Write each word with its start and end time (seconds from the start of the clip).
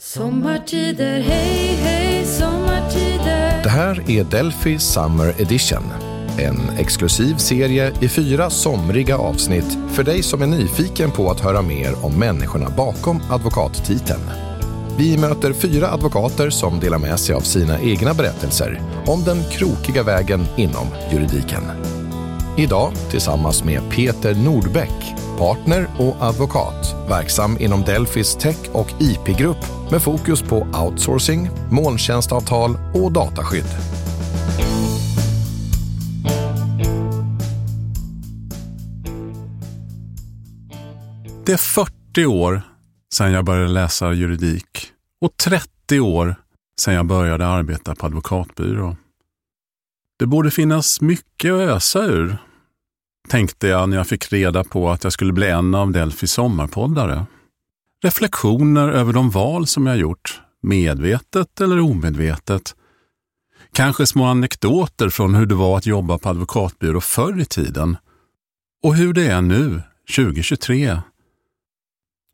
Sommartider, 0.00 1.20
hej, 1.20 1.78
hej, 1.82 2.26
sommartider. 2.26 3.62
Det 3.62 3.68
här 3.68 4.10
är 4.10 4.24
Delphi 4.24 4.78
Summer 4.78 5.34
Edition. 5.40 5.82
En 6.38 6.78
exklusiv 6.78 7.36
serie 7.36 7.92
i 8.00 8.08
fyra 8.08 8.50
somriga 8.50 9.18
avsnitt 9.18 9.78
för 9.92 10.02
dig 10.02 10.22
som 10.22 10.42
är 10.42 10.46
nyfiken 10.46 11.10
på 11.10 11.30
att 11.30 11.40
höra 11.40 11.62
mer 11.62 12.04
om 12.04 12.18
människorna 12.18 12.70
bakom 12.76 13.22
advokattiteln. 13.30 14.30
Vi 14.98 15.18
möter 15.18 15.52
fyra 15.52 15.88
advokater 15.90 16.50
som 16.50 16.80
delar 16.80 16.98
med 16.98 17.20
sig 17.20 17.34
av 17.34 17.40
sina 17.40 17.80
egna 17.80 18.14
berättelser 18.14 18.82
om 19.06 19.24
den 19.24 19.44
krokiga 19.50 20.02
vägen 20.02 20.46
inom 20.56 20.86
juridiken. 21.12 21.62
Idag 22.58 22.92
tillsammans 23.10 23.64
med 23.64 23.90
Peter 23.90 24.34
Nordbäck, 24.34 25.14
partner 25.38 25.86
och 25.98 26.16
advokat, 26.22 27.08
verksam 27.08 27.56
inom 27.60 27.82
Delfis 27.82 28.36
tech 28.36 28.56
och 28.72 28.88
IP-grupp 29.00 29.90
med 29.90 30.02
fokus 30.02 30.42
på 30.42 30.56
outsourcing, 30.56 31.50
molntjänstavtal 31.70 32.70
och 32.94 33.12
dataskydd. 33.12 33.64
Det 41.46 41.52
är 41.52 41.56
40 41.56 42.26
år 42.26 42.62
sedan 43.14 43.32
jag 43.32 43.44
började 43.44 43.68
läsa 43.68 44.12
juridik 44.12 44.92
och 45.20 45.36
30 45.36 46.00
år 46.00 46.34
sedan 46.80 46.94
jag 46.94 47.06
började 47.06 47.46
arbeta 47.46 47.94
på 47.94 48.06
advokatbyrå. 48.06 48.96
Det 50.18 50.26
borde 50.26 50.50
finnas 50.50 51.00
mycket 51.00 51.52
att 51.52 51.60
ösa 51.60 52.04
ur, 52.04 52.38
tänkte 53.28 53.66
jag 53.68 53.88
när 53.88 53.96
jag 53.96 54.06
fick 54.06 54.32
reda 54.32 54.64
på 54.64 54.90
att 54.90 55.04
jag 55.04 55.12
skulle 55.12 55.32
bli 55.32 55.46
en 55.46 55.74
av 55.74 55.92
Delfis 55.92 56.32
sommarpoddare. 56.32 57.26
Reflektioner 58.02 58.88
över 58.88 59.12
de 59.12 59.30
val 59.30 59.66
som 59.66 59.86
jag 59.86 59.96
gjort, 59.96 60.40
medvetet 60.62 61.60
eller 61.60 61.80
omedvetet. 61.80 62.74
Kanske 63.72 64.06
små 64.06 64.24
anekdoter 64.24 65.08
från 65.08 65.34
hur 65.34 65.46
det 65.46 65.54
var 65.54 65.78
att 65.78 65.86
jobba 65.86 66.18
på 66.18 66.28
advokatbyrå 66.28 67.00
förr 67.00 67.40
i 67.40 67.44
tiden 67.44 67.96
och 68.82 68.94
hur 68.94 69.12
det 69.12 69.26
är 69.26 69.42
nu, 69.42 69.82
2023. 70.16 71.00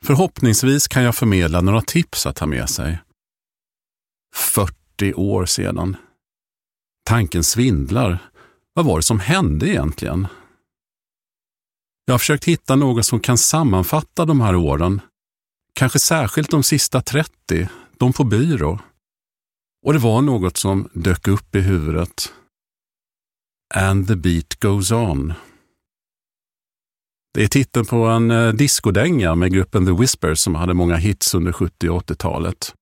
Förhoppningsvis 0.03 0.89
kan 0.89 1.03
jag 1.03 1.15
förmedla 1.15 1.61
några 1.61 1.81
tips 1.81 2.27
att 2.27 2.37
ta 2.37 2.47
med 2.47 2.71
sig. 2.71 2.99
40 4.35 5.15
år 5.15 5.47
sedan. 5.47 5.97
Tanken 7.05 7.45
svindlar. 7.45 8.19
Vad 8.75 8.85
var 8.85 8.97
det 8.97 9.03
som 9.03 9.21
hände 9.21 9.69
egentligen? 9.69 10.27
Jag 12.05 12.15
har 12.15 12.19
försökt 12.19 12.45
hitta 12.45 12.77
något 12.77 13.07
som 13.07 13.21
kan 13.21 13.39
sammanfatta 13.39 14.25
de 14.25 14.41
här 14.41 14.57
åren. 14.57 15.01
Kanske 15.73 15.99
särskilt 15.99 16.51
de 16.51 16.63
sista 16.63 17.01
30, 17.01 17.69
de 17.99 18.13
på 18.13 18.25
byrå. 18.25 18.79
Och 19.87 19.93
det 19.93 19.99
var 19.99 20.23
något 20.23 20.57
som 20.57 20.89
dök 20.93 21.29
upp 21.29 21.55
i 21.55 21.61
huvudet. 21.61 22.33
And 23.75 24.09
the 24.09 24.17
beat 24.17 24.61
goes 24.61 24.93
on. 24.93 25.33
Det 27.35 27.43
är 27.43 27.49
titeln 27.49 27.87
på 27.87 27.97
en 27.97 28.29
diskodänga 28.29 28.53
discodänga 28.53 29.35
med 29.35 29.53
gruppen 29.53 29.87
The 29.87 29.93
Whispers 29.93 30.39
som 30.39 30.55
hade 30.55 30.75
många 30.75 30.97
hits 30.97 31.35
under 31.35 31.53
70 31.53 31.89
och 31.89 32.03
80-talet. 32.03 32.75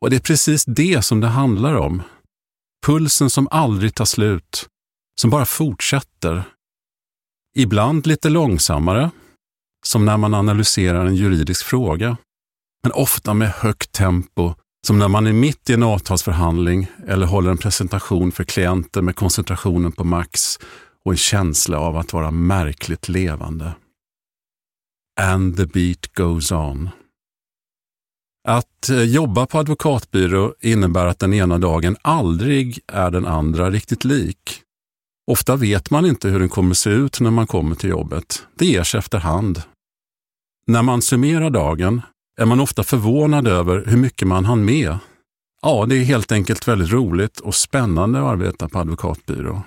Och 0.00 0.10
det 0.10 0.16
är 0.16 0.20
precis 0.20 0.64
det 0.64 1.04
som 1.04 1.20
det 1.20 1.26
handlar 1.26 1.74
om. 1.74 2.02
Pulsen 2.86 3.30
som 3.30 3.48
aldrig 3.50 3.94
tar 3.94 4.04
slut, 4.04 4.68
som 5.20 5.30
bara 5.30 5.46
fortsätter. 5.46 6.44
Ibland 7.60 8.06
lite 8.06 8.28
långsammare, 8.28 9.10
som 9.86 10.04
när 10.04 10.16
man 10.16 10.34
analyserar 10.34 11.06
en 11.06 11.16
juridisk 11.16 11.66
fråga. 11.66 12.16
Men 12.82 12.92
ofta 12.92 13.34
med 13.34 13.48
högt 13.48 13.92
tempo, 13.92 14.54
som 14.86 14.98
när 14.98 15.08
man 15.08 15.26
är 15.26 15.32
mitt 15.32 15.70
i 15.70 15.72
en 15.72 15.82
avtalsförhandling 15.82 16.86
eller 17.06 17.26
håller 17.26 17.50
en 17.50 17.58
presentation 17.58 18.32
för 18.32 18.44
klienter 18.44 19.02
med 19.02 19.16
koncentrationen 19.16 19.92
på 19.92 20.04
max 20.04 20.58
och 21.04 21.12
en 21.12 21.16
känsla 21.16 21.78
av 21.78 21.96
att 21.96 22.12
vara 22.12 22.30
märkligt 22.30 23.08
levande. 23.08 23.72
And 25.20 25.56
the 25.56 25.66
beat 25.66 26.14
goes 26.14 26.52
on. 26.52 26.90
Att 28.48 28.88
eh, 28.88 29.02
jobba 29.02 29.46
på 29.46 29.58
advokatbyrå 29.58 30.54
innebär 30.60 31.06
att 31.06 31.18
den 31.18 31.34
ena 31.34 31.58
dagen 31.58 31.96
aldrig 32.02 32.80
är 32.86 33.10
den 33.10 33.26
andra 33.26 33.70
riktigt 33.70 34.04
lik. 34.04 34.62
Ofta 35.28 35.56
vet 35.56 35.90
man 35.90 36.06
inte 36.06 36.28
hur 36.28 36.38
den 36.38 36.48
kommer 36.48 36.74
se 36.74 36.90
ut 36.90 37.20
när 37.20 37.30
man 37.30 37.46
kommer 37.46 37.76
till 37.76 37.90
jobbet. 37.90 38.46
Det 38.54 38.66
ger 38.66 38.82
sig 38.82 38.98
efterhand. 38.98 39.62
När 40.66 40.82
man 40.82 41.02
summerar 41.02 41.50
dagen 41.50 42.02
är 42.40 42.46
man 42.46 42.60
ofta 42.60 42.82
förvånad 42.82 43.48
över 43.48 43.84
hur 43.86 43.96
mycket 43.96 44.28
man 44.28 44.44
hann 44.44 44.64
med. 44.64 44.98
Ja, 45.62 45.86
det 45.86 45.96
är 45.96 46.04
helt 46.04 46.32
enkelt 46.32 46.68
väldigt 46.68 46.90
roligt 46.90 47.40
och 47.40 47.54
spännande 47.54 48.18
att 48.18 48.24
arbeta 48.24 48.68
på 48.68 48.78
advokatbyrå. 48.78 49.62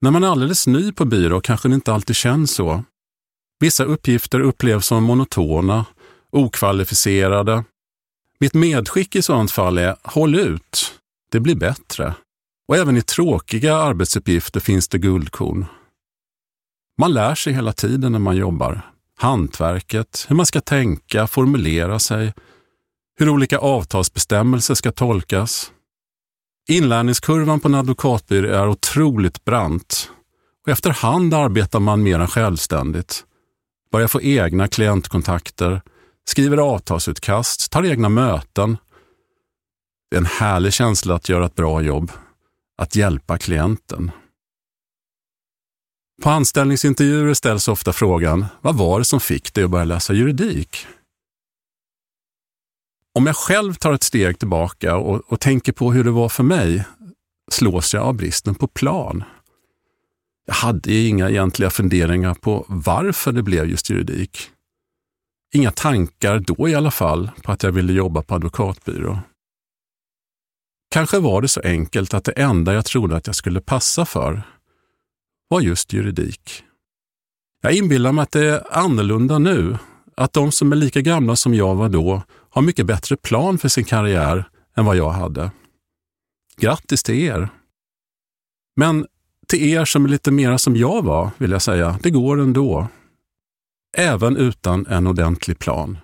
När 0.00 0.10
man 0.10 0.24
är 0.24 0.28
alldeles 0.28 0.66
ny 0.66 0.92
på 0.92 1.04
byrå 1.04 1.40
kanske 1.40 1.68
det 1.68 1.74
inte 1.74 1.94
alltid 1.94 2.16
känns 2.16 2.50
så. 2.54 2.84
Vissa 3.60 3.84
uppgifter 3.84 4.40
upplevs 4.40 4.86
som 4.86 5.04
monotona, 5.04 5.86
okvalificerade. 6.30 7.64
Mitt 8.40 8.54
medskick 8.54 9.16
i 9.16 9.22
sådant 9.22 9.50
fall 9.50 9.78
är 9.78 9.96
håll 10.02 10.34
ut, 10.34 11.00
det 11.30 11.40
blir 11.40 11.56
bättre. 11.56 12.14
Och 12.68 12.76
även 12.76 12.96
i 12.96 13.02
tråkiga 13.02 13.76
arbetsuppgifter 13.76 14.60
finns 14.60 14.88
det 14.88 14.98
guldkorn. 14.98 15.66
Man 16.98 17.12
lär 17.12 17.34
sig 17.34 17.52
hela 17.52 17.72
tiden 17.72 18.12
när 18.12 18.18
man 18.18 18.36
jobbar. 18.36 18.80
Hantverket, 19.18 20.26
hur 20.28 20.36
man 20.36 20.46
ska 20.46 20.60
tänka, 20.60 21.26
formulera 21.26 21.98
sig, 21.98 22.32
hur 23.18 23.28
olika 23.28 23.58
avtalsbestämmelser 23.58 24.74
ska 24.74 24.92
tolkas. 24.92 25.72
Inlärningskurvan 26.68 27.60
på 27.60 27.68
en 27.68 27.74
advokatbyrå 27.74 28.48
är 28.48 28.68
otroligt 28.68 29.44
brant 29.44 30.10
och 30.66 30.72
efterhand 30.72 31.34
arbetar 31.34 31.80
man 31.80 32.02
mer 32.02 32.26
självständigt. 32.26 33.24
Börjar 33.92 34.08
få 34.08 34.22
egna 34.22 34.68
klientkontakter, 34.68 35.82
skriver 36.28 36.56
avtalsutkast, 36.56 37.72
tar 37.72 37.84
egna 37.84 38.08
möten. 38.08 38.76
Det 40.10 40.16
är 40.16 40.20
en 40.20 40.26
härlig 40.26 40.72
känsla 40.72 41.14
att 41.14 41.28
göra 41.28 41.46
ett 41.46 41.54
bra 41.54 41.82
jobb, 41.82 42.12
att 42.82 42.96
hjälpa 42.96 43.38
klienten. 43.38 44.10
På 46.22 46.30
anställningsintervjuer 46.30 47.34
ställs 47.34 47.68
ofta 47.68 47.92
frågan, 47.92 48.46
vad 48.60 48.76
var 48.76 48.98
det 48.98 49.04
som 49.04 49.20
fick 49.20 49.54
dig 49.54 49.64
att 49.64 49.70
börja 49.70 49.84
läsa 49.84 50.12
juridik? 50.12 50.86
Om 53.14 53.26
jag 53.26 53.36
själv 53.36 53.74
tar 53.74 53.92
ett 53.92 54.02
steg 54.02 54.38
tillbaka 54.38 54.96
och, 54.96 55.32
och 55.32 55.40
tänker 55.40 55.72
på 55.72 55.92
hur 55.92 56.04
det 56.04 56.10
var 56.10 56.28
för 56.28 56.42
mig, 56.42 56.84
slås 57.50 57.94
jag 57.94 58.02
av 58.02 58.14
bristen 58.14 58.54
på 58.54 58.66
plan. 58.66 59.24
Jag 60.46 60.54
hade 60.54 60.94
inga 60.94 61.30
egentliga 61.30 61.70
funderingar 61.70 62.34
på 62.34 62.64
varför 62.68 63.32
det 63.32 63.42
blev 63.42 63.68
just 63.70 63.90
juridik. 63.90 64.50
Inga 65.54 65.70
tankar 65.70 66.38
då 66.38 66.68
i 66.68 66.74
alla 66.74 66.90
fall 66.90 67.30
på 67.42 67.52
att 67.52 67.62
jag 67.62 67.72
ville 67.72 67.92
jobba 67.92 68.22
på 68.22 68.34
advokatbyrå. 68.34 69.18
Kanske 70.92 71.18
var 71.18 71.42
det 71.42 71.48
så 71.48 71.60
enkelt 71.60 72.14
att 72.14 72.24
det 72.24 72.32
enda 72.32 72.74
jag 72.74 72.84
trodde 72.84 73.16
att 73.16 73.26
jag 73.26 73.36
skulle 73.36 73.60
passa 73.60 74.04
för 74.04 74.42
var 75.48 75.60
just 75.60 75.92
juridik. 75.92 76.64
Jag 77.62 77.74
inbillar 77.74 78.12
mig 78.12 78.22
att 78.22 78.32
det 78.32 78.48
är 78.48 78.76
annorlunda 78.78 79.38
nu, 79.38 79.78
att 80.16 80.32
de 80.32 80.52
som 80.52 80.72
är 80.72 80.76
lika 80.76 81.00
gamla 81.00 81.36
som 81.36 81.54
jag 81.54 81.74
var 81.74 81.88
då 81.88 82.22
har 82.50 82.62
mycket 82.62 82.86
bättre 82.86 83.16
plan 83.16 83.58
för 83.58 83.68
sin 83.68 83.84
karriär 83.84 84.44
än 84.76 84.84
vad 84.84 84.96
jag 84.96 85.10
hade. 85.10 85.50
Grattis 86.56 87.02
till 87.02 87.14
er! 87.14 87.48
Men 88.76 89.06
till 89.46 89.62
er 89.62 89.84
som 89.84 90.04
är 90.04 90.08
lite 90.08 90.30
mera 90.30 90.58
som 90.58 90.76
jag 90.76 91.02
var, 91.02 91.30
vill 91.38 91.50
jag 91.50 91.62
säga, 91.62 91.98
det 92.02 92.10
går 92.10 92.40
ändå. 92.40 92.88
Även 93.96 94.36
utan 94.36 94.86
en 94.86 95.06
ordentlig 95.06 95.58
plan. 95.58 95.98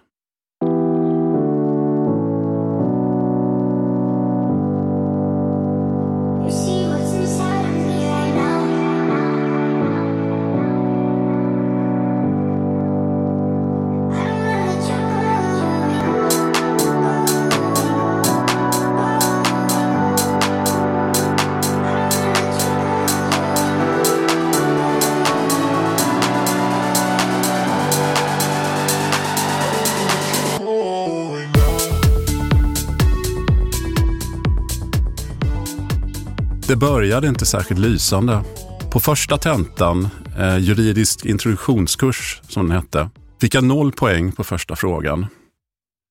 Började 36.79 37.29
inte 37.29 37.47
särskilt 37.47 37.81
lysande. 37.81 38.45
På 38.93 39.01
första 39.01 39.39
tentan, 39.39 40.09
eh, 40.39 40.59
juridisk 40.59 41.27
introduktionskurs 41.27 42.41
som 42.49 42.69
den 42.69 42.77
hette, 42.77 43.11
fick 43.41 43.55
jag 43.55 43.65
noll 43.65 43.93
poäng 43.93 44.33
på 44.33 44.45
första 44.45 44.77
frågan. 44.77 45.27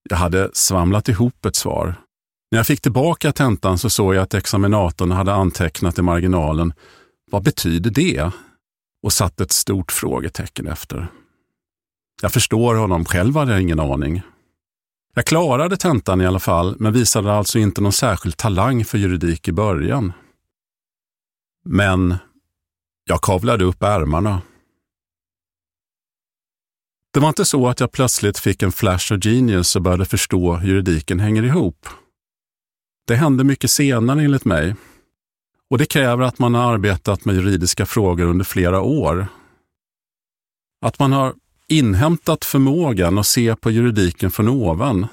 Jag 0.10 0.18
hade 0.18 0.50
svamlat 0.54 1.10
ihop 1.10 1.46
ett 1.46 1.56
svar. 1.56 1.96
När 2.52 2.60
jag 2.60 2.68
fick 2.68 2.81
tillbaka 2.81 3.31
tentan 3.31 3.78
så 3.78 3.90
såg 3.90 4.16
jag 4.16 4.22
att 4.22 4.34
examinatorn 4.34 5.12
hade 5.12 5.34
antecknat 5.34 6.00
i 6.00 6.02
marginalen 6.02 6.74
vad 7.31 7.44
betyder 7.44 7.92
det? 7.92 8.31
och 9.04 9.13
satt 9.13 9.42
ett 9.42 9.52
stort 9.52 9.92
frågetecken 9.92 10.68
efter. 10.68 11.08
Jag 12.22 12.34
förstår 12.34 12.75
honom, 12.75 13.06
själv 13.06 13.36
hade 13.36 13.52
jag 13.52 13.62
ingen 13.62 13.80
aning. 13.80 14.22
Jag 15.16 15.25
klarade 15.25 15.78
tentan 15.78 16.22
i 16.22 16.25
alla 16.25 16.40
fall, 16.40 16.75
men 16.80 16.94
visade 16.94 17.34
alltså 17.34 17.60
inte 17.60 17.81
någon 17.81 17.94
särskild 17.94 18.38
talang 18.38 18.86
för 18.86 18.98
juridik 18.98 19.48
i 19.48 19.52
början. 19.52 20.13
Men 21.69 22.16
jag 23.06 23.22
kavlade 23.22 23.64
upp 23.64 23.84
ärmarna. 23.84 24.42
Det 27.14 27.19
var 27.19 27.28
inte 27.28 27.46
så 27.46 27.68
att 27.68 27.80
jag 27.80 27.92
plötsligt 27.92 28.40
fick 28.40 28.64
en 28.64 28.72
flash 28.72 29.14
of 29.14 29.24
genius 29.24 29.75
och 29.75 29.81
började 29.81 30.06
förstå 30.06 30.56
hur 30.56 30.69
juridiken 30.69 31.19
hänger 31.19 31.44
ihop. 31.44 31.88
Det 33.08 33.16
hände 33.16 33.44
mycket 33.44 33.72
senare 33.72 34.24
enligt 34.24 34.46
mig. 34.46 34.75
Och 35.69 35.78
det 35.78 35.86
kräver 35.86 36.24
att 36.24 36.40
man 36.40 36.54
har 36.54 36.74
arbetat 36.74 37.25
med 37.25 37.36
juridiska 37.36 37.86
frågor 37.86 38.25
under 38.25 38.46
flera 38.46 38.81
år. 38.81 39.28
Att 40.81 41.00
man 41.00 41.12
har 41.12 41.34
inhämtat 41.68 42.46
förmågan 42.46 43.18
att 43.18 43.28
se 43.28 43.56
på 43.56 43.72
juridiken 43.72 44.31
från 44.31 44.48
ovan. 44.48 45.08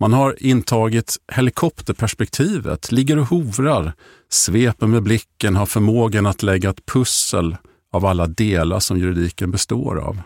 Man 0.00 0.12
har 0.12 0.42
intagit 0.42 1.16
helikopterperspektivet, 1.32 2.92
ligger 2.92 3.18
och 3.18 3.26
hovrar, 3.26 3.92
sveper 4.28 4.86
med 4.86 5.02
blicken, 5.02 5.56
har 5.56 5.66
förmågan 5.66 6.26
att 6.26 6.42
lägga 6.42 6.70
ett 6.70 6.86
pussel 6.86 7.56
av 7.92 8.06
alla 8.06 8.26
delar 8.26 8.80
som 8.80 8.98
juridiken 8.98 9.50
består 9.50 9.98
av. 9.98 10.20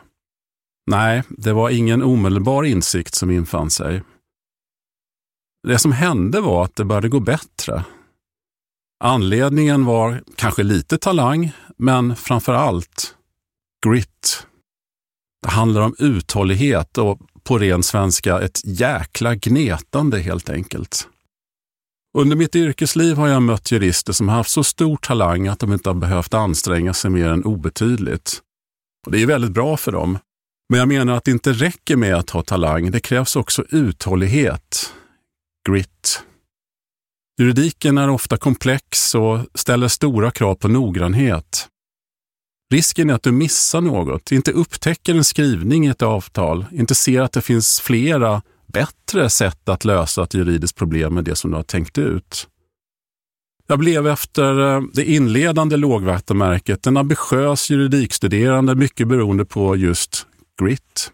Nej, 0.90 1.22
det 1.28 1.52
var 1.52 1.70
ingen 1.70 2.02
omedelbar 2.02 2.64
insikt 2.64 3.14
som 3.14 3.30
infann 3.30 3.70
sig. 3.70 4.02
Det 5.68 5.78
som 5.78 5.92
hände 5.92 6.40
var 6.40 6.64
att 6.64 6.76
det 6.76 6.84
började 6.84 7.08
gå 7.08 7.20
bättre. 7.20 7.84
Anledningen 9.04 9.84
var 9.84 10.22
kanske 10.36 10.62
lite 10.62 10.98
talang, 10.98 11.52
men 11.76 12.16
framför 12.16 12.52
allt 12.52 13.14
grit. 13.86 14.46
Det 15.58 15.60
handlar 15.60 15.80
om 15.80 15.94
uthållighet 15.98 16.98
och 16.98 17.18
på 17.42 17.58
ren 17.58 17.82
svenska 17.82 18.40
ett 18.40 18.60
jäkla 18.64 19.34
gnetande 19.34 20.18
helt 20.18 20.50
enkelt. 20.50 21.08
Under 22.18 22.36
mitt 22.36 22.56
yrkesliv 22.56 23.16
har 23.16 23.28
jag 23.28 23.42
mött 23.42 23.72
jurister 23.72 24.12
som 24.12 24.28
haft 24.28 24.50
så 24.50 24.64
stor 24.64 24.96
talang 24.96 25.48
att 25.48 25.58
de 25.58 25.72
inte 25.72 25.88
har 25.88 25.94
behövt 25.94 26.34
anstränga 26.34 26.94
sig 26.94 27.10
mer 27.10 27.28
än 27.28 27.44
obetydligt. 27.44 28.42
Och 29.06 29.12
det 29.12 29.22
är 29.22 29.26
väldigt 29.26 29.50
bra 29.50 29.76
för 29.76 29.92
dem. 29.92 30.18
Men 30.68 30.78
jag 30.78 30.88
menar 30.88 31.16
att 31.16 31.24
det 31.24 31.30
inte 31.30 31.52
räcker 31.52 31.96
med 31.96 32.14
att 32.14 32.30
ha 32.30 32.42
talang. 32.42 32.90
Det 32.90 33.00
krävs 33.00 33.36
också 33.36 33.64
uthållighet, 33.70 34.92
grit. 35.68 36.22
Juridiken 37.40 37.98
är 37.98 38.10
ofta 38.10 38.36
komplex 38.36 39.14
och 39.14 39.38
ställer 39.54 39.88
stora 39.88 40.30
krav 40.30 40.54
på 40.54 40.68
noggrannhet. 40.68 41.68
Risken 42.70 43.10
är 43.10 43.14
att 43.14 43.22
du 43.22 43.32
missar 43.32 43.80
något, 43.80 44.32
inte 44.32 44.52
upptäcker 44.52 45.14
en 45.14 45.24
skrivning 45.24 45.86
i 45.86 45.88
ett 45.88 46.02
avtal, 46.02 46.66
inte 46.72 46.94
ser 46.94 47.20
att 47.20 47.32
det 47.32 47.40
finns 47.40 47.80
flera 47.80 48.42
bättre 48.66 49.30
sätt 49.30 49.68
att 49.68 49.84
lösa 49.84 50.22
ett 50.22 50.34
juridiskt 50.34 50.78
problem 50.78 51.18
än 51.18 51.24
det 51.24 51.36
som 51.36 51.50
du 51.50 51.56
har 51.56 51.62
tänkt 51.62 51.98
ut. 51.98 52.48
Jag 53.66 53.78
blev 53.78 54.06
efter 54.06 54.76
eh, 54.76 54.82
det 54.92 55.04
inledande 55.04 55.76
lågvattenmärket 55.76 56.86
en 56.86 56.96
ambitiös 56.96 57.70
juridikstuderande, 57.70 58.74
mycket 58.74 59.08
beroende 59.08 59.44
på 59.44 59.76
just 59.76 60.26
grit. 60.62 61.12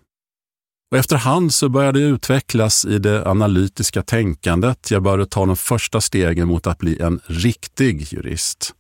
Och 0.91 0.99
efterhand 0.99 1.55
så 1.55 1.69
började 1.69 2.01
jag 2.01 2.11
utvecklas 2.11 2.85
i 2.85 2.99
det 2.99 3.29
analytiska 3.29 4.03
tänkandet. 4.03 4.91
Jag 4.91 5.03
började 5.03 5.27
ta 5.27 5.47
de 5.47 5.57
första 5.57 6.01
stegen 6.01 6.49
mot 6.49 6.67
att 6.67 6.79
bli 6.79 7.01
en 7.01 7.21
riktig 7.27 8.13
jurist. 8.13 8.75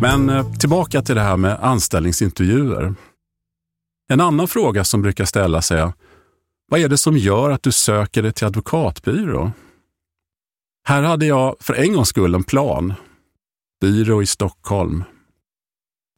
Men 0.00 0.28
eh, 0.28 0.52
tillbaka 0.52 1.02
till 1.02 1.14
det 1.14 1.20
här 1.20 1.36
med 1.36 1.58
anställningsintervjuer. 1.60 2.94
En 4.08 4.20
annan 4.20 4.48
fråga 4.48 4.84
som 4.84 5.02
brukar 5.02 5.24
ställas 5.24 5.70
är, 5.70 5.92
vad 6.70 6.80
är 6.80 6.88
det 6.88 6.98
som 6.98 7.16
gör 7.16 7.50
att 7.50 7.62
du 7.62 7.72
söker 7.72 8.22
dig 8.22 8.32
till 8.32 8.46
advokatbyrå? 8.46 9.52
Här 10.84 11.02
hade 11.02 11.26
jag 11.26 11.56
för 11.60 11.74
en 11.74 11.92
gångs 11.92 12.08
skull 12.08 12.34
en 12.34 12.44
plan. 12.44 12.94
Byrå 13.80 14.22
i 14.22 14.26
Stockholm. 14.26 15.04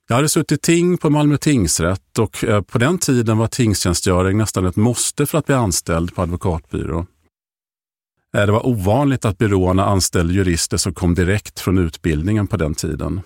Jag 0.08 0.16
hade 0.16 0.28
suttit 0.28 0.62
ting 0.62 0.98
på 0.98 1.10
Malmö 1.10 1.36
tingsrätt 1.36 2.18
och 2.18 2.44
eh, 2.44 2.62
på 2.62 2.78
den 2.78 2.98
tiden 2.98 3.38
var 3.38 3.46
tingstjänstgöring 3.46 4.38
nästan 4.38 4.66
ett 4.66 4.76
måste 4.76 5.26
för 5.26 5.38
att 5.38 5.46
bli 5.46 5.54
anställd 5.54 6.14
på 6.14 6.22
advokatbyrå. 6.22 7.06
Eh, 8.36 8.46
det 8.46 8.52
var 8.52 8.66
ovanligt 8.66 9.24
att 9.24 9.38
byråerna 9.38 9.84
anställde 9.84 10.34
jurister 10.34 10.76
som 10.76 10.94
kom 10.94 11.14
direkt 11.14 11.60
från 11.60 11.78
utbildningen 11.78 12.46
på 12.46 12.56
den 12.56 12.74
tiden. 12.74 13.20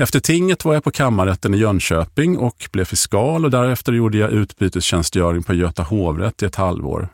Efter 0.00 0.20
tinget 0.20 0.64
var 0.64 0.74
jag 0.74 0.84
på 0.84 0.90
kammarrätten 0.90 1.54
i 1.54 1.56
Jönköping 1.56 2.38
och 2.38 2.68
blev 2.72 2.84
fiskal 2.84 3.44
och 3.44 3.50
därefter 3.50 3.92
gjorde 3.92 4.18
jag 4.18 4.30
utbytestjänstgöring 4.30 5.42
på 5.42 5.54
Göta 5.54 5.82
hovrätt 5.82 6.42
i 6.42 6.46
ett 6.46 6.56
halvår. 6.56 7.08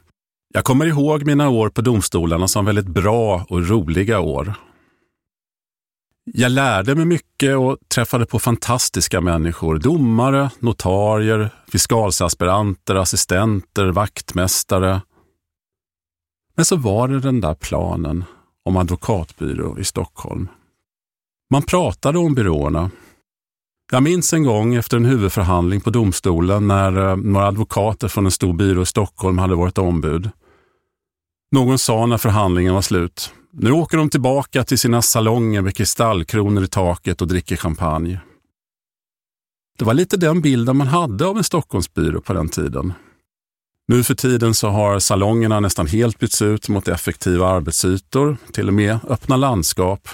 Jag 0.55 0.65
kommer 0.65 0.87
ihåg 0.87 1.27
mina 1.27 1.49
år 1.49 1.69
på 1.69 1.81
domstolarna 1.81 2.49
som 2.49 2.65
väldigt 2.65 2.87
bra 2.87 3.47
och 3.49 3.69
roliga 3.69 4.21
år. 4.21 4.55
Jag 6.25 6.53
lärde 6.53 6.95
mig 6.95 7.05
mycket 7.05 7.57
och 7.57 7.77
träffade 7.95 8.27
på 8.27 8.39
fantastiska 8.39 9.21
människor. 9.21 9.79
Domare, 9.79 10.51
notarier, 10.59 11.51
fiskalsaspiranter, 11.69 12.95
assistenter, 12.95 13.87
vaktmästare. 13.87 15.01
Men 16.57 16.65
så 16.65 16.77
var 16.77 17.09
det 17.09 17.21
den 17.21 17.41
där 17.41 17.55
planen 17.55 18.25
om 18.65 18.77
advokatbyrå 18.77 19.79
i 19.79 19.85
Stockholm. 19.85 20.49
Man 21.51 21.63
pratade 21.63 22.19
om 22.19 22.35
byråerna. 22.35 22.91
Jag 23.93 24.03
minns 24.03 24.33
en 24.33 24.43
gång 24.43 24.75
efter 24.75 24.97
en 24.97 25.05
huvudförhandling 25.05 25.81
på 25.81 25.91
domstolen 25.91 26.69
när 26.69 27.09
eh, 27.11 27.17
några 27.17 27.47
advokater 27.47 28.09
från 28.09 28.25
en 28.25 28.31
stor 28.31 28.53
byrå 28.53 28.83
i 28.83 28.87
Stockholm 28.87 29.39
hade 29.39 29.55
varit 29.55 29.79
ombud. 29.79 30.31
Någon 31.53 31.79
sa 31.79 32.07
när 32.07 32.19
förhandlingen 32.19 32.75
var 32.75 32.83
slut, 32.83 33.33
nu 33.53 33.71
åker 33.71 33.97
de 33.97 34.11
tillbaka 34.11 34.65
till 34.65 34.79
sina 34.79 35.03
salonger 35.03 35.63
med 35.63 35.77
kristallkronor 35.77 36.65
i 36.65 36.69
taket 36.69 37.23
och 37.23 37.29
dricker 37.29 37.57
champagne. 37.57 38.21
Det 39.79 39.85
var 39.85 39.95
lite 39.95 40.17
den 40.17 40.41
bilden 40.41 40.77
man 40.77 40.87
hade 40.87 41.27
av 41.27 41.37
en 41.37 41.45
Stockholmsbyrå 41.45 42.21
på 42.21 42.33
den 42.33 42.49
tiden. 42.49 42.93
Nu 43.89 44.05
för 44.05 44.15
tiden 44.15 44.55
så 44.55 44.69
har 44.69 44.99
salongerna 44.99 45.61
nästan 45.61 45.87
helt 45.87 46.19
bytts 46.19 46.43
ut 46.43 46.69
mot 46.69 46.89
effektiva 46.89 47.49
arbetsytor, 47.49 48.37
till 48.53 48.69
och 48.69 48.75
med 48.75 48.99
öppna 49.09 49.37
landskap 49.37 50.09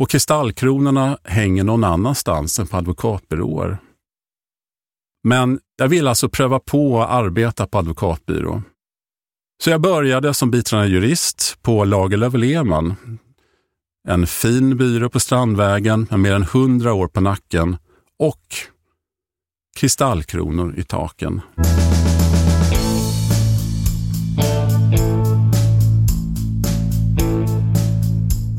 och 0.00 0.10
kristallkronorna 0.10 1.18
hänger 1.24 1.64
någon 1.64 1.84
annanstans 1.84 2.58
än 2.58 2.66
på 2.66 2.76
advokatbyråer. 2.76 3.78
Men 5.24 5.60
jag 5.76 5.88
vill 5.88 6.08
alltså 6.08 6.28
pröva 6.28 6.58
på 6.58 7.02
att 7.02 7.10
arbeta 7.10 7.66
på 7.66 7.78
advokatbyrå. 7.78 8.62
Så 9.62 9.70
jag 9.70 9.80
började 9.80 10.34
som 10.34 10.50
biträdande 10.50 10.92
jurist 10.92 11.58
på 11.62 11.84
Lagerlöf 11.84 12.34
Lehmann. 12.34 12.94
En 14.08 14.26
fin 14.26 14.76
byrå 14.76 15.08
på 15.08 15.20
Strandvägen 15.20 16.06
med 16.10 16.20
mer 16.20 16.32
än 16.32 16.44
hundra 16.44 16.92
år 16.92 17.08
på 17.08 17.20
nacken 17.20 17.76
och 18.18 18.44
kristallkronor 19.76 20.74
i 20.76 20.82
taken. 20.82 21.40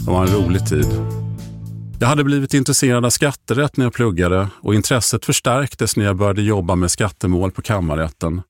Det 0.05 0.11
var 0.11 0.25
en 0.25 0.33
rolig 0.33 0.67
tid. 0.67 1.20
Jag 2.01 2.07
hade 2.07 2.23
blivit 2.23 2.53
intresserad 2.53 3.05
av 3.05 3.09
skatterätt 3.09 3.77
när 3.77 3.85
jag 3.85 3.93
pluggade 3.93 4.47
och 4.61 4.75
intresset 4.75 5.25
förstärktes 5.25 5.97
när 5.97 6.05
jag 6.05 6.15
började 6.15 6.41
jobba 6.41 6.75
med 6.75 6.91
skattemål 6.91 7.51
på 7.51 7.61
kammarrätten. 7.61 8.41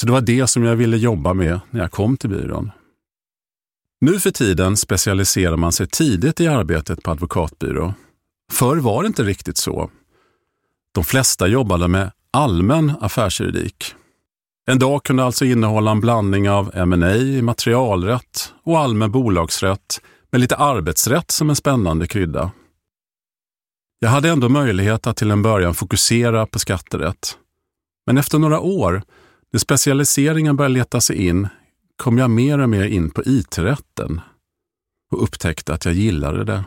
Så 0.00 0.06
det 0.06 0.12
var 0.12 0.20
det 0.20 0.46
som 0.46 0.64
jag 0.64 0.76
ville 0.76 0.96
jobba 0.96 1.34
med 1.34 1.60
när 1.70 1.80
jag 1.80 1.90
kom 1.90 2.16
till 2.16 2.30
byrån. 2.30 2.70
Nu 4.00 4.20
för 4.20 4.30
tiden 4.30 4.76
specialiserar 4.76 5.56
man 5.56 5.72
sig 5.72 5.86
tidigt 5.86 6.40
i 6.40 6.46
arbetet 6.46 7.02
på 7.02 7.10
advokatbyrå. 7.10 7.94
Förr 8.52 8.76
var 8.76 9.02
det 9.02 9.06
inte 9.06 9.22
riktigt 9.22 9.56
så. 9.56 9.90
De 10.94 11.04
flesta 11.04 11.46
jobbade 11.46 11.88
med 11.88 12.10
allmän 12.30 12.92
affärsjuridik. 13.00 13.94
En 14.70 14.78
dag 14.78 15.04
kunde 15.04 15.24
alltså 15.24 15.44
innehålla 15.44 15.90
en 15.90 16.00
blandning 16.00 16.50
av 16.50 16.70
M&A, 16.74 17.42
materialrätt 17.42 18.52
och 18.64 18.78
allmän 18.78 19.12
bolagsrätt 19.12 20.00
med 20.30 20.40
lite 20.40 20.56
arbetsrätt 20.56 21.30
som 21.30 21.50
en 21.50 21.56
spännande 21.56 22.06
krydda. 22.06 22.50
Jag 23.98 24.08
hade 24.08 24.28
ändå 24.28 24.48
möjlighet 24.48 25.06
att 25.06 25.16
till 25.16 25.30
en 25.30 25.42
början 25.42 25.74
fokusera 25.74 26.46
på 26.46 26.58
skatterätt. 26.58 27.38
Men 28.06 28.18
efter 28.18 28.38
några 28.38 28.60
år 28.60 29.02
när 29.52 29.60
specialiseringen 29.60 30.56
började 30.56 30.74
leta 30.74 31.00
sig 31.00 31.26
in 31.26 31.48
kom 31.96 32.18
jag 32.18 32.30
mer 32.30 32.58
och 32.58 32.70
mer 32.70 32.84
in 32.84 33.10
på 33.10 33.22
IT-rätten 33.24 34.20
och 35.10 35.22
upptäckte 35.22 35.74
att 35.74 35.84
jag 35.84 35.94
gillade 35.94 36.44
det. 36.44 36.64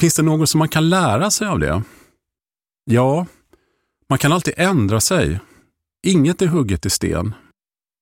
Finns 0.00 0.14
det 0.14 0.22
något 0.22 0.48
som 0.48 0.58
man 0.58 0.68
kan 0.68 0.88
lära 0.88 1.30
sig 1.30 1.46
av 1.46 1.58
det? 1.58 1.82
Ja, 2.84 3.26
man 4.08 4.18
kan 4.18 4.32
alltid 4.32 4.54
ändra 4.56 5.00
sig. 5.00 5.40
Inget 6.06 6.42
är 6.42 6.46
hugget 6.46 6.86
i 6.86 6.90
sten. 6.90 7.34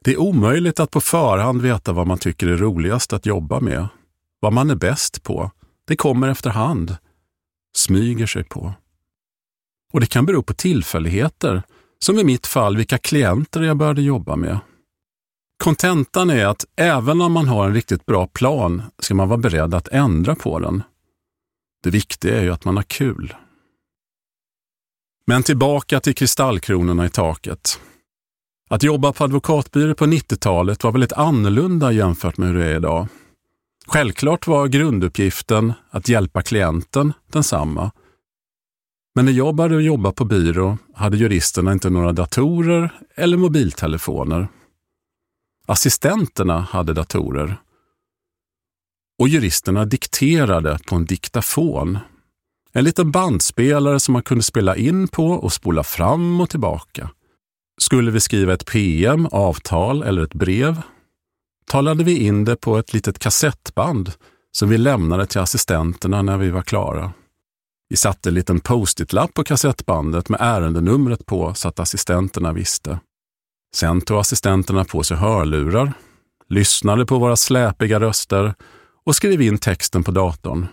Det 0.04 0.12
är 0.12 0.20
omöjligt 0.20 0.80
att 0.80 0.90
på 0.90 1.00
förhand 1.00 1.62
veta 1.62 1.92
vad 1.92 2.06
man 2.06 2.18
tycker 2.18 2.46
är 2.46 2.56
roligast 2.56 3.12
att 3.12 3.26
jobba 3.26 3.60
med. 3.60 3.88
Vad 4.40 4.52
man 4.52 4.70
är 4.70 4.74
bäst 4.74 5.22
på. 5.22 5.50
Det 5.86 5.96
kommer 5.96 6.28
efterhand. 6.28 6.96
Smyger 7.80 8.26
sig 8.26 8.44
på. 8.44 8.72
Och 9.92 10.00
det 10.00 10.06
kan 10.06 10.26
bero 10.26 10.42
på 10.42 10.54
tillfälligheter, 10.54 11.62
som 11.98 12.18
i 12.18 12.24
mitt 12.24 12.46
fall 12.46 12.76
vilka 12.76 12.98
klienter 12.98 13.62
jag 13.62 13.76
började 13.76 14.02
jobba 14.02 14.36
med. 14.36 14.58
Kontentan 15.64 16.30
är 16.30 16.46
att 16.46 16.64
även 16.76 17.20
om 17.20 17.32
man 17.32 17.48
har 17.48 17.66
en 17.66 17.74
riktigt 17.74 18.06
bra 18.06 18.26
plan 18.26 18.82
ska 18.98 19.14
man 19.14 19.28
vara 19.28 19.38
beredd 19.38 19.74
att 19.74 19.88
ändra 19.88 20.34
på 20.34 20.58
den. 20.58 20.82
Det 21.82 21.90
viktiga 21.90 22.38
är 22.38 22.42
ju 22.42 22.52
att 22.52 22.64
man 22.64 22.76
har 22.76 22.82
kul. 22.82 23.34
Men 25.26 25.42
tillbaka 25.42 26.00
till 26.00 26.14
kristallkronorna 26.14 27.06
i 27.06 27.10
taket. 27.10 27.80
Att 28.70 28.82
jobba 28.82 29.12
på 29.12 29.24
advokatbyrå 29.24 29.94
på 29.94 30.06
90-talet 30.06 30.84
var 30.84 30.92
väldigt 30.92 31.12
annorlunda 31.12 31.92
jämfört 31.92 32.36
med 32.36 32.48
hur 32.48 32.58
det 32.58 32.66
är 32.66 32.76
idag. 32.76 33.08
Självklart 33.92 34.46
var 34.46 34.68
grunduppgiften 34.68 35.72
att 35.90 36.08
hjälpa 36.08 36.42
klienten 36.42 37.12
densamma. 37.32 37.90
Men 39.14 39.24
när 39.24 39.32
jag 39.32 39.54
började 39.54 39.82
jobba 39.82 40.12
på 40.12 40.24
byrå 40.24 40.78
hade 40.94 41.16
juristerna 41.16 41.72
inte 41.72 41.90
några 41.90 42.12
datorer 42.12 42.92
eller 43.14 43.36
mobiltelefoner. 43.36 44.48
Assistenterna 45.66 46.60
hade 46.60 46.92
datorer. 46.92 47.56
Och 49.18 49.28
juristerna 49.28 49.84
dikterade 49.84 50.78
på 50.88 50.96
en 50.96 51.04
diktafon. 51.04 51.98
En 52.72 52.84
liten 52.84 53.10
bandspelare 53.10 54.00
som 54.00 54.12
man 54.12 54.22
kunde 54.22 54.44
spela 54.44 54.76
in 54.76 55.08
på 55.08 55.26
och 55.26 55.52
spola 55.52 55.84
fram 55.84 56.40
och 56.40 56.50
tillbaka. 56.50 57.10
Skulle 57.80 58.10
vi 58.10 58.20
skriva 58.20 58.52
ett 58.52 58.66
PM, 58.66 59.26
avtal 59.26 60.02
eller 60.02 60.22
ett 60.22 60.34
brev 60.34 60.82
talade 61.70 62.04
vi 62.04 62.18
in 62.18 62.44
det 62.44 62.56
på 62.56 62.78
ett 62.78 62.92
litet 62.92 63.18
kassettband 63.18 64.12
som 64.52 64.68
vi 64.68 64.78
lämnade 64.78 65.26
till 65.26 65.40
assistenterna 65.40 66.22
när 66.22 66.38
vi 66.38 66.50
var 66.50 66.62
klara. 66.62 67.12
Vi 67.88 67.96
satte 67.96 68.28
en 68.28 68.34
liten 68.34 68.60
post-it-lapp 68.60 69.34
på 69.34 69.44
kassettbandet 69.44 70.28
med 70.28 70.40
ärendenumret 70.40 71.26
på 71.26 71.54
så 71.54 71.68
att 71.68 71.80
assistenterna 71.80 72.52
visste. 72.52 73.00
Sen 73.74 74.00
tog 74.00 74.18
assistenterna 74.18 74.84
på 74.84 75.02
sig 75.02 75.16
hörlurar, 75.16 75.92
lyssnade 76.48 77.06
på 77.06 77.18
våra 77.18 77.36
släpiga 77.36 78.00
röster 78.00 78.54
och 79.06 79.16
skrev 79.16 79.42
in 79.42 79.58
texten 79.58 80.04
på 80.04 80.10
datorn. 80.10 80.66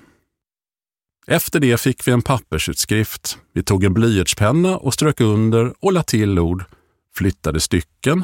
Efter 1.28 1.60
det 1.60 1.82
fick 1.82 2.08
vi 2.08 2.12
en 2.12 2.22
pappersutskrift. 2.22 3.38
Vi 3.54 3.64
tog 3.64 3.84
en 3.84 3.94
blyertspenna 3.94 4.78
och 4.78 4.94
strök 4.94 5.22
under 5.22 5.74
och 5.80 5.94
lade 5.94 6.06
till 6.06 6.40
ord, 6.40 6.64
flyttade 7.16 7.60
stycken 7.60 8.24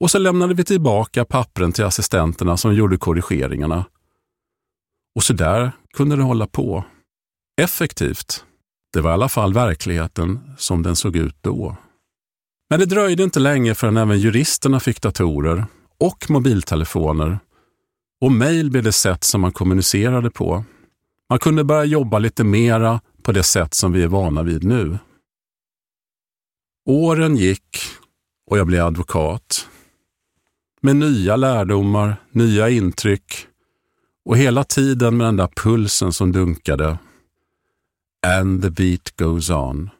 och 0.00 0.10
så 0.10 0.18
lämnade 0.18 0.54
vi 0.54 0.64
tillbaka 0.64 1.24
pappren 1.24 1.72
till 1.72 1.84
assistenterna 1.84 2.56
som 2.56 2.74
gjorde 2.74 2.96
korrigeringarna. 2.96 3.84
Och 5.14 5.22
så 5.22 5.32
där 5.32 5.72
kunde 5.92 6.16
det 6.16 6.22
hålla 6.22 6.46
på. 6.46 6.84
Effektivt. 7.60 8.44
Det 8.92 9.00
var 9.00 9.10
i 9.10 9.14
alla 9.14 9.28
fall 9.28 9.54
verkligheten 9.54 10.54
som 10.58 10.82
den 10.82 10.96
såg 10.96 11.16
ut 11.16 11.36
då. 11.40 11.76
Men 12.70 12.80
det 12.80 12.86
dröjde 12.86 13.22
inte 13.22 13.40
länge 13.40 13.74
förrän 13.74 13.96
även 13.96 14.18
juristerna 14.18 14.80
fick 14.80 15.02
datorer 15.02 15.66
och 15.98 16.30
mobiltelefoner. 16.30 17.38
Och 18.20 18.32
mejl 18.32 18.70
blev 18.70 18.82
det 18.82 18.92
sätt 18.92 19.24
som 19.24 19.40
man 19.40 19.52
kommunicerade 19.52 20.30
på. 20.30 20.64
Man 21.28 21.38
kunde 21.38 21.64
börja 21.64 21.84
jobba 21.84 22.18
lite 22.18 22.44
mera 22.44 23.00
på 23.22 23.32
det 23.32 23.42
sätt 23.42 23.74
som 23.74 23.92
vi 23.92 24.02
är 24.02 24.08
vana 24.08 24.42
vid 24.42 24.64
nu. 24.64 24.98
Åren 26.88 27.36
gick 27.36 27.78
och 28.50 28.58
jag 28.58 28.66
blev 28.66 28.86
advokat. 28.86 29.68
Med 30.80 30.96
nya 30.96 31.36
lärdomar, 31.36 32.16
nya 32.30 32.68
intryck 32.70 33.46
och 34.24 34.36
hela 34.36 34.64
tiden 34.64 35.16
med 35.16 35.26
den 35.26 35.36
där 35.36 35.48
pulsen 35.56 36.12
som 36.12 36.32
dunkade. 36.32 36.98
And 38.26 38.62
the 38.62 38.70
beat 38.70 39.16
goes 39.16 39.50
on. 39.50 39.90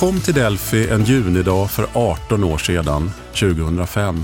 Kom 0.00 0.20
till 0.20 0.34
Delphi 0.34 0.88
en 0.88 1.04
junidag 1.04 1.70
för 1.70 1.86
18 1.92 2.44
år 2.44 2.58
sedan, 2.58 3.10
2005. 3.40 4.22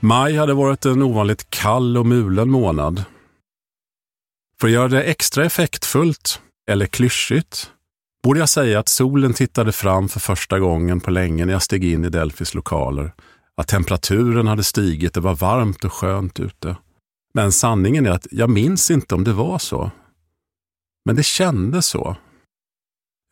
Maj 0.00 0.36
hade 0.36 0.54
varit 0.54 0.86
en 0.86 1.02
ovanligt 1.02 1.50
kall 1.50 1.96
och 1.96 2.06
mulen 2.06 2.50
månad. 2.50 3.04
För 4.60 4.66
att 4.66 4.72
göra 4.72 4.88
det 4.88 5.02
extra 5.02 5.44
effektfullt, 5.44 6.40
eller 6.70 6.86
klyschigt, 6.86 7.70
borde 8.24 8.40
jag 8.40 8.48
säga 8.48 8.78
att 8.78 8.88
solen 8.88 9.34
tittade 9.34 9.72
fram 9.72 10.08
för 10.08 10.20
första 10.20 10.58
gången 10.58 11.00
på 11.00 11.10
länge 11.10 11.44
när 11.44 11.52
jag 11.52 11.62
steg 11.62 11.84
in 11.84 12.04
i 12.04 12.08
Delfis 12.08 12.54
lokaler. 12.54 13.12
Att 13.56 13.68
temperaturen 13.68 14.46
hade 14.46 14.64
stigit, 14.64 15.14
det 15.14 15.20
var 15.20 15.34
varmt 15.34 15.84
och 15.84 15.92
skönt 15.92 16.40
ute. 16.40 16.76
Men 17.34 17.52
sanningen 17.52 18.06
är 18.06 18.10
att 18.10 18.26
jag 18.30 18.50
minns 18.50 18.90
inte 18.90 19.14
om 19.14 19.24
det 19.24 19.32
var 19.32 19.58
så. 19.58 19.90
Men 21.04 21.16
det 21.16 21.22
kändes 21.22 21.86
så. 21.86 22.16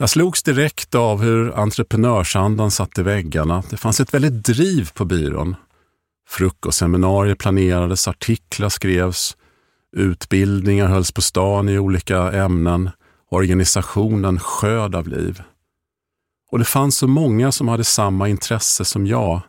Jag 0.00 0.10
slogs 0.10 0.42
direkt 0.42 0.94
av 0.94 1.22
hur 1.22 1.58
entreprenörsandan 1.58 2.70
satt 2.70 2.98
i 2.98 3.02
väggarna. 3.02 3.62
Det 3.70 3.76
fanns 3.76 4.00
ett 4.00 4.14
väldigt 4.14 4.44
driv 4.44 4.90
på 4.94 5.04
byrån. 5.04 5.56
Frukostseminarier 6.28 7.34
planerades, 7.34 8.08
artiklar 8.08 8.68
skrevs, 8.68 9.36
utbildningar 9.96 10.86
hölls 10.86 11.12
på 11.12 11.22
stan 11.22 11.68
i 11.68 11.78
olika 11.78 12.32
ämnen. 12.32 12.90
Organisationen 13.30 14.40
sköd 14.40 14.94
av 14.94 15.08
liv. 15.08 15.42
Och 16.50 16.58
det 16.58 16.64
fanns 16.64 16.96
så 16.96 17.06
många 17.06 17.52
som 17.52 17.68
hade 17.68 17.84
samma 17.84 18.28
intresse 18.28 18.84
som 18.84 19.06
jag 19.06 19.40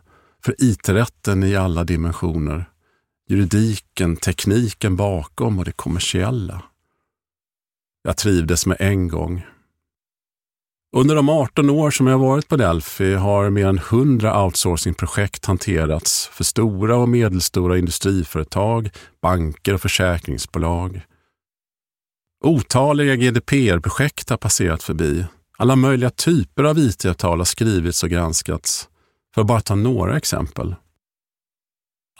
för 0.44 0.54
IT-rätten 0.58 1.42
i 1.42 1.56
alla 1.56 1.84
dimensioner. 1.84 2.64
Juridiken, 3.28 4.16
tekniken 4.16 4.96
bakom 4.96 5.58
och 5.58 5.64
det 5.64 5.72
kommersiella. 5.72 6.62
Jag 8.02 8.16
trivdes 8.16 8.66
med 8.66 8.76
en 8.80 9.08
gång. 9.08 9.44
Under 10.96 11.14
de 11.14 11.28
18 11.28 11.70
år 11.70 11.90
som 11.90 12.06
jag 12.06 12.18
varit 12.18 12.48
på 12.48 12.56
Delphi 12.56 13.14
har 13.14 13.50
mer 13.50 13.66
än 13.66 13.78
100 13.78 14.44
outsourcingprojekt 14.44 15.44
hanterats 15.44 16.26
för 16.26 16.44
stora 16.44 16.96
och 16.96 17.08
medelstora 17.08 17.78
industriföretag, 17.78 18.90
banker 19.22 19.74
och 19.74 19.80
försäkringsbolag. 19.80 21.00
Otaliga 22.44 23.16
GDPR-projekt 23.16 24.30
har 24.30 24.36
passerat 24.36 24.82
förbi. 24.82 25.24
Alla 25.58 25.76
möjliga 25.76 26.10
typer 26.10 26.64
av 26.64 26.78
IT-avtal 26.78 27.38
har 27.38 27.44
skrivits 27.44 28.02
och 28.02 28.10
granskats. 28.10 28.88
För 29.34 29.40
att 29.40 29.46
bara 29.46 29.60
ta 29.60 29.74
några 29.74 30.16
exempel. 30.16 30.74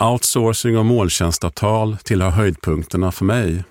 Outsourcing 0.00 0.78
och 0.78 0.86
måltjänstavtal 0.86 1.96
tillhör 1.96 2.30
höjdpunkterna 2.30 3.12
för 3.12 3.24
mig. 3.24 3.64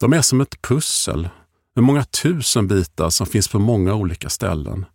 De 0.00 0.12
är 0.12 0.22
som 0.22 0.40
ett 0.40 0.62
pussel 0.62 1.28
med 1.74 1.84
många 1.84 2.04
tusen 2.04 2.68
bitar 2.68 3.10
som 3.10 3.26
finns 3.26 3.48
på 3.48 3.58
många 3.58 3.94
olika 3.94 4.28
ställen. 4.28 4.86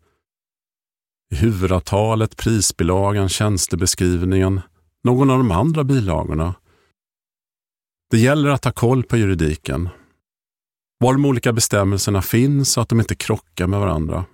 I 1.32 1.36
huvudavtalet, 1.36 2.38
prisbilagan, 2.38 3.30
tjänstebeskrivningen, 3.30 4.62
någon 5.04 5.30
av 5.30 5.38
de 5.38 5.52
andra 5.52 5.84
bilagorna. 5.84 6.56
Det 8.12 8.18
gäller 8.18 8.50
att 8.50 8.66
ha 8.66 8.72
koll 8.72 9.04
på 9.04 9.18
juridiken. 9.18 9.90
Var 11.00 11.14
de 11.14 11.26
olika 11.26 11.54
bestämmelserna 11.54 12.22
finns 12.22 12.72
så 12.72 12.82
att 12.82 12.90
de 12.90 13.00
inte 13.00 13.16
krockar 13.16 13.68
med 13.68 13.80
varandra. 13.80 14.26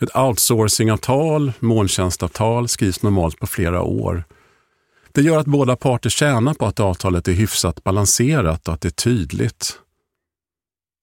Ett 0.00 0.16
outsourcingavtal, 0.16 1.52
molntjänstavtal, 1.58 2.68
skrivs 2.68 3.02
normalt 3.02 3.38
på 3.38 3.46
flera 3.46 3.82
år. 3.82 4.24
Det 5.12 5.22
gör 5.22 5.38
att 5.38 5.46
båda 5.46 5.76
parter 5.76 6.10
tjänar 6.10 6.54
på 6.54 6.66
att 6.66 6.80
avtalet 6.80 7.28
är 7.28 7.32
hyfsat 7.32 7.84
balanserat 7.84 8.68
och 8.68 8.74
att 8.74 8.80
det 8.80 8.88
är 8.88 8.90
tydligt. 8.90 9.80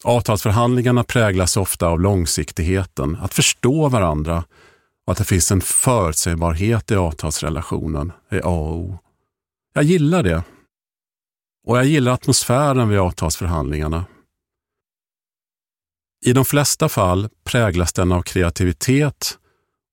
Avtalsförhandlingarna 0.03 1.03
präglas 1.03 1.57
ofta 1.57 1.87
av 1.87 1.99
långsiktigheten, 1.99 3.15
att 3.15 3.33
förstå 3.33 3.89
varandra 3.89 4.43
och 5.05 5.11
att 5.11 5.17
det 5.17 5.23
finns 5.23 5.51
en 5.51 5.61
förutsägbarhet 5.61 6.91
i 6.91 6.95
avtalsrelationen 6.95 8.11
är 8.29 8.39
A 8.39 8.49
och 8.49 8.75
O. 8.75 8.97
Jag 9.73 9.83
gillar 9.83 10.23
det. 10.23 10.43
Och 11.67 11.77
jag 11.77 11.85
gillar 11.85 12.11
atmosfären 12.11 12.89
vid 12.89 12.99
avtalsförhandlingarna. 12.99 14.05
I 16.25 16.33
de 16.33 16.45
flesta 16.45 16.89
fall 16.89 17.29
präglas 17.43 17.93
den 17.93 18.11
av 18.11 18.21
kreativitet 18.21 19.37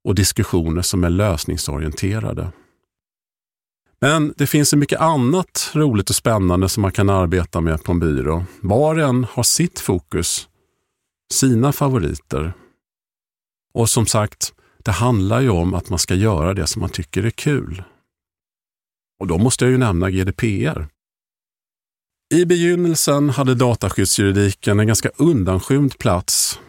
och 0.04 0.14
diskussioner 0.14 0.82
som 0.82 1.04
är 1.04 1.10
lösningsorienterade. 1.10 2.52
Men 4.00 4.34
det 4.36 4.46
finns 4.46 4.68
så 4.68 4.76
mycket 4.76 5.00
annat 5.00 5.70
roligt 5.74 6.10
och 6.10 6.16
spännande 6.16 6.68
som 6.68 6.80
man 6.80 6.92
kan 6.92 7.10
arbeta 7.10 7.60
med 7.60 7.84
på 7.84 7.92
en 7.92 8.00
byrå. 8.00 8.44
Var 8.60 8.94
och 8.94 9.08
en 9.08 9.24
har 9.24 9.42
sitt 9.42 9.80
fokus, 9.80 10.48
sina 11.32 11.72
favoriter. 11.72 12.52
Och 13.74 13.90
som 13.90 14.06
sagt, 14.06 14.54
det 14.78 14.90
handlar 14.90 15.40
ju 15.40 15.50
om 15.50 15.74
att 15.74 15.90
man 15.90 15.98
ska 15.98 16.14
göra 16.14 16.54
det 16.54 16.66
som 16.66 16.80
man 16.80 16.90
tycker 16.90 17.22
är 17.22 17.30
kul. 17.30 17.82
Och 19.20 19.26
då 19.26 19.38
måste 19.38 19.64
jag 19.64 19.72
ju 19.72 19.78
nämna 19.78 20.10
GDPR. 20.10 20.86
I 22.34 22.44
begynnelsen 22.44 23.30
hade 23.30 23.54
dataskyddsjuridiken 23.54 24.80
en 24.80 24.86
ganska 24.86 25.10
undanskymd 25.16 25.98
plats. 25.98 26.60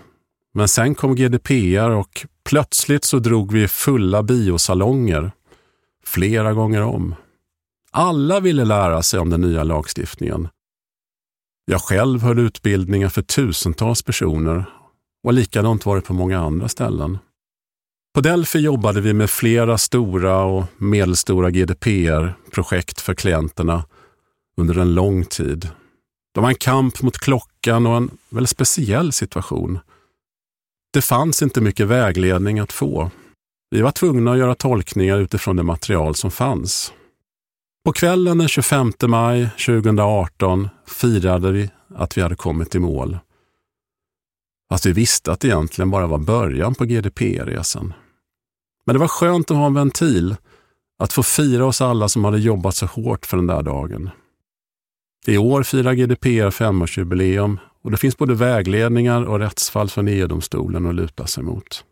Men 0.53 0.67
sen 0.67 0.95
kom 0.95 1.15
GDPR 1.15 1.89
och 1.89 2.25
plötsligt 2.43 3.03
så 3.03 3.19
drog 3.19 3.53
vi 3.53 3.67
fulla 3.67 4.23
biosalonger 4.23 5.31
flera 6.05 6.53
gånger 6.53 6.81
om. 6.81 7.15
Alla 7.91 8.39
ville 8.39 8.65
lära 8.65 9.03
sig 9.03 9.19
om 9.19 9.29
den 9.29 9.41
nya 9.41 9.63
lagstiftningen. 9.63 10.47
Jag 11.65 11.81
själv 11.81 12.21
höll 12.21 12.39
utbildningar 12.39 13.09
för 13.09 13.21
tusentals 13.21 14.03
personer 14.03 14.65
och 15.23 15.33
likadant 15.33 15.85
var 15.85 15.95
det 15.95 16.01
på 16.01 16.13
många 16.13 16.39
andra 16.39 16.67
ställen. 16.67 17.17
På 18.13 18.21
Delphi 18.21 18.59
jobbade 18.59 19.01
vi 19.01 19.13
med 19.13 19.29
flera 19.29 19.77
stora 19.77 20.43
och 20.43 20.63
medelstora 20.77 21.51
GDPR-projekt 21.51 23.01
för 23.01 23.13
klienterna 23.13 23.85
under 24.57 24.77
en 24.77 24.93
lång 24.93 25.25
tid. 25.25 25.69
Det 26.33 26.41
var 26.41 26.49
en 26.49 26.55
kamp 26.55 27.01
mot 27.01 27.17
klockan 27.17 27.87
och 27.87 27.97
en 27.97 28.09
väldigt 28.29 28.49
speciell 28.49 29.11
situation. 29.11 29.79
Det 30.93 31.01
fanns 31.01 31.41
inte 31.41 31.61
mycket 31.61 31.87
vägledning 31.87 32.59
att 32.59 32.71
få. 32.71 33.11
Vi 33.71 33.81
var 33.81 33.91
tvungna 33.91 34.31
att 34.31 34.37
göra 34.37 34.55
tolkningar 34.55 35.17
utifrån 35.17 35.55
det 35.55 35.63
material 35.63 36.15
som 36.15 36.31
fanns. 36.31 36.93
På 37.85 37.93
kvällen 37.93 38.37
den 38.37 38.47
25 38.47 38.91
maj 39.07 39.49
2018 39.65 40.69
firade 40.87 41.51
vi 41.51 41.69
att 41.95 42.17
vi 42.17 42.21
hade 42.21 42.35
kommit 42.35 42.75
i 42.75 42.79
mål. 42.79 43.17
Fast 44.69 44.85
vi 44.85 44.91
visste 44.91 45.31
att 45.31 45.39
det 45.39 45.47
egentligen 45.47 45.91
bara 45.91 46.07
var 46.07 46.17
början 46.17 46.75
på 46.75 46.85
GDPR-resan. 46.85 47.93
Men 48.85 48.95
det 48.95 48.99
var 48.99 49.07
skönt 49.07 49.51
att 49.51 49.57
ha 49.57 49.65
en 49.65 49.73
ventil, 49.73 50.35
att 50.99 51.13
få 51.13 51.23
fira 51.23 51.65
oss 51.65 51.81
alla 51.81 52.09
som 52.09 52.25
hade 52.25 52.39
jobbat 52.39 52.75
så 52.75 52.85
hårt 52.85 53.25
för 53.25 53.37
den 53.37 53.47
där 53.47 53.63
dagen. 53.63 54.09
I 55.27 55.37
år 55.37 55.63
firar 55.63 55.93
GDPR 55.93 56.49
femårsjubileum 56.49 57.59
och 57.83 57.91
det 57.91 57.97
finns 57.97 58.17
både 58.17 58.33
vägledningar 58.33 59.23
och 59.23 59.39
rättsfall 59.39 59.89
från 59.89 60.07
EU-domstolen 60.07 60.85
att 60.85 60.95
luta 60.95 61.27
sig 61.27 61.43
mot. 61.43 61.83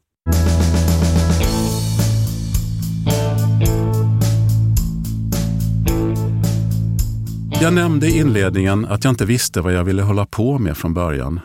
Jag 7.61 7.73
nämnde 7.73 8.07
i 8.07 8.17
inledningen 8.17 8.85
att 8.85 9.03
jag 9.03 9.11
inte 9.11 9.25
visste 9.25 9.61
vad 9.61 9.73
jag 9.73 9.83
ville 9.83 10.01
hålla 10.01 10.25
på 10.25 10.59
med 10.59 10.77
från 10.77 10.93
början. 10.93 11.39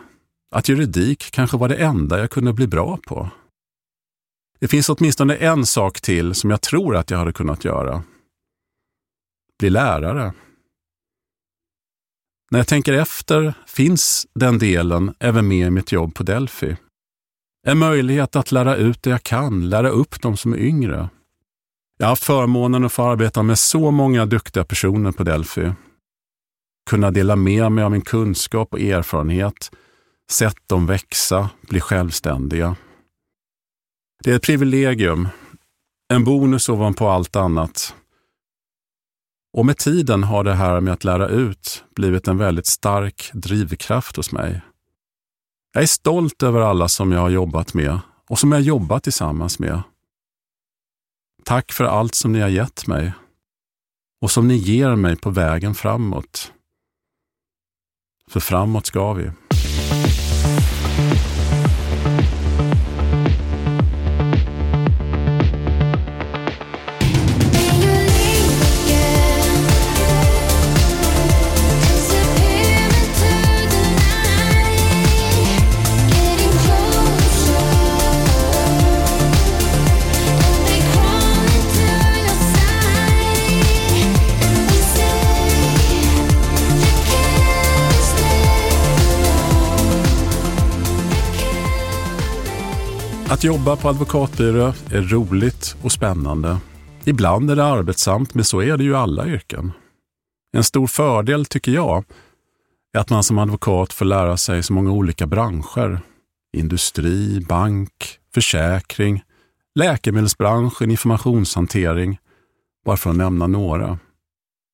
Att 0.51 0.69
juridik 0.69 1.31
kanske 1.31 1.57
var 1.57 1.69
det 1.69 1.75
enda 1.75 2.19
jag 2.19 2.31
kunde 2.31 2.53
bli 2.53 2.67
bra 2.67 2.99
på. 3.07 3.29
Det 4.59 4.67
finns 4.67 4.89
åtminstone 4.89 5.35
en 5.35 5.65
sak 5.65 6.01
till 6.01 6.33
som 6.33 6.49
jag 6.49 6.61
tror 6.61 6.95
att 6.95 7.11
jag 7.11 7.17
hade 7.17 7.33
kunnat 7.33 7.65
göra. 7.65 8.03
Bli 9.59 9.69
lärare. 9.69 10.33
När 12.51 12.59
jag 12.59 12.67
tänker 12.67 12.93
efter 12.93 13.53
finns 13.67 14.27
den 14.35 14.59
delen 14.59 15.13
även 15.19 15.47
med 15.47 15.67
i 15.67 15.71
mitt 15.71 15.91
jobb 15.91 16.15
på 16.15 16.23
Delphi. 16.23 16.77
En 17.67 17.77
möjlighet 17.77 18.35
att 18.35 18.51
lära 18.51 18.75
ut 18.75 19.03
det 19.03 19.09
jag 19.09 19.23
kan, 19.23 19.69
lära 19.69 19.89
upp 19.89 20.21
de 20.21 20.37
som 20.37 20.53
är 20.53 20.57
yngre. 20.57 21.09
Jag 21.97 22.05
har 22.05 22.11
haft 22.11 22.23
förmånen 22.23 22.85
att 22.85 22.93
få 22.93 23.03
arbeta 23.03 23.43
med 23.43 23.59
så 23.59 23.91
många 23.91 24.25
duktiga 24.25 24.63
personer 24.63 25.11
på 25.11 25.23
Delphi. 25.23 25.71
Kunna 26.89 27.11
dela 27.11 27.35
med 27.35 27.71
mig 27.71 27.83
av 27.83 27.91
min 27.91 28.01
kunskap 28.01 28.73
och 28.73 28.79
erfarenhet, 28.79 29.71
sett 30.31 30.67
dem 30.67 30.85
växa, 30.85 31.49
bli 31.61 31.79
självständiga. 31.79 32.75
Det 34.23 34.31
är 34.31 34.35
ett 34.35 34.43
privilegium, 34.43 35.27
en 36.13 36.23
bonus 36.23 36.69
ovanpå 36.69 37.07
allt 37.07 37.35
annat. 37.35 37.95
Och 39.57 39.65
med 39.65 39.77
tiden 39.77 40.23
har 40.23 40.43
det 40.43 40.53
här 40.53 40.81
med 40.81 40.93
att 40.93 41.03
lära 41.03 41.27
ut 41.27 41.83
blivit 41.95 42.27
en 42.27 42.37
väldigt 42.37 42.67
stark 42.67 43.29
drivkraft 43.33 44.15
hos 44.15 44.31
mig. 44.31 44.61
Jag 45.73 45.83
är 45.83 45.87
stolt 45.87 46.43
över 46.43 46.61
alla 46.61 46.87
som 46.87 47.11
jag 47.11 47.19
har 47.19 47.29
jobbat 47.29 47.73
med 47.73 47.99
och 48.29 48.39
som 48.39 48.51
jag 48.51 48.61
jobbat 48.61 49.03
tillsammans 49.03 49.59
med. 49.59 49.81
Tack 51.43 51.71
för 51.71 51.83
allt 51.83 52.15
som 52.15 52.31
ni 52.31 52.39
har 52.39 52.49
gett 52.49 52.87
mig 52.87 53.13
och 54.21 54.31
som 54.31 54.47
ni 54.47 54.55
ger 54.55 54.95
mig 54.95 55.15
på 55.15 55.29
vägen 55.29 55.75
framåt. 55.75 56.51
För 58.31 58.39
framåt 58.39 58.85
ska 58.85 59.13
vi. 59.13 59.31
Att 93.35 93.43
jobba 93.43 93.75
på 93.75 93.89
advokatbyrå 93.89 94.73
är 94.91 95.01
roligt 95.01 95.75
och 95.81 95.91
spännande. 95.91 96.57
Ibland 97.05 97.51
är 97.51 97.55
det 97.55 97.65
arbetsamt, 97.65 98.33
men 98.33 98.45
så 98.45 98.61
är 98.61 98.77
det 98.77 98.83
ju 98.83 98.91
i 98.91 98.95
alla 98.95 99.27
yrken. 99.27 99.71
En 100.57 100.63
stor 100.63 100.87
fördel, 100.87 101.45
tycker 101.45 101.71
jag, 101.71 102.05
är 102.93 102.99
att 102.99 103.09
man 103.09 103.23
som 103.23 103.37
advokat 103.37 103.93
får 103.93 104.05
lära 104.05 104.37
sig 104.37 104.63
så 104.63 104.73
många 104.73 104.91
olika 104.91 105.27
branscher. 105.27 105.99
Industri, 106.57 107.45
bank, 107.49 108.19
försäkring, 108.33 109.23
läkemedelsbranschen, 109.79 110.91
informationshantering, 110.91 112.17
bara 112.85 112.97
för 112.97 113.09
att 113.09 113.15
nämna 113.15 113.47
några. 113.47 113.99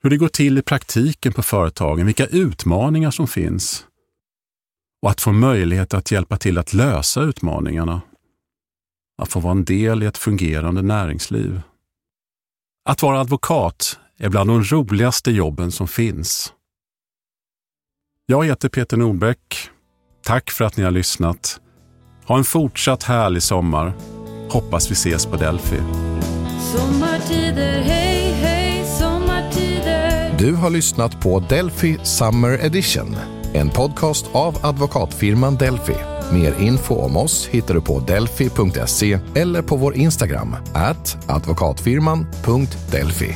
Hur 0.04 0.10
det 0.10 0.18
går 0.18 0.28
till 0.28 0.58
i 0.58 0.62
praktiken 0.62 1.34
på 1.34 1.44
företagen, 1.44 2.06
vilka 2.06 2.26
utmaningar 2.26 3.12
som 3.12 3.28
finns 3.28 3.86
och 5.02 5.12
att 5.12 5.22
få 5.22 5.32
möjlighet 5.32 5.94
att 5.94 6.12
hjälpa 6.12 6.38
till 6.38 6.58
att 6.58 6.74
lösa 6.74 7.22
utmaningarna. 7.22 8.02
Att 9.22 9.30
få 9.30 9.40
vara 9.40 9.52
en 9.52 9.66
del 9.66 10.04
i 10.04 10.06
ett 10.06 10.18
fungerande 10.18 10.82
näringsliv. 10.82 11.62
Att 12.90 13.02
vara 13.02 13.20
advokat 13.20 14.00
är 14.18 14.30
bland 14.30 14.50
de 14.50 14.64
roligaste 14.64 15.32
jobben 15.32 15.72
som 15.72 15.88
finns. 15.88 16.54
Jag 18.26 18.46
heter 18.46 18.70
Peter 18.70 18.98
Nordbäck. 18.98 19.70
Tack 20.24 20.52
för 20.52 20.66
att 20.66 20.78
ni 20.78 20.84
har 20.84 20.92
lyssnat. 20.92 21.60
Ha 22.26 22.38
en 22.38 22.44
fortsatt 22.44 23.04
härlig 23.04 23.44
sommar. 23.44 23.94
Hoppas 24.50 24.92
vi 24.92 24.94
ses 24.94 25.26
på 25.26 25.36
Delphi. 25.36 25.80
Sommartider, 26.74 27.82
hej, 27.82 28.32
hej, 28.32 28.86
sommartider. 29.00 30.38
Du 30.40 30.56
har 30.56 30.70
lyssnat 30.70 31.22
på 31.22 31.40
Delphi 31.40 31.98
Summer 32.04 32.66
Edition, 32.66 33.16
en 33.54 33.70
podcast 33.70 34.26
av 34.34 34.66
advokatfirman 34.66 35.56
Delphi. 35.56 35.96
Mer 36.32 36.54
info 36.60 36.96
om 36.96 37.18
oss 37.18 37.48
hittar 37.48 37.74
du 37.74 37.82
på 37.82 38.00
delphi.se 38.00 39.20
eller 39.36 39.62
på 39.62 39.76
vår 39.76 39.96
Instagram, 39.96 40.56
at 40.74 41.18
advokatfirman.delphi. 41.28 43.36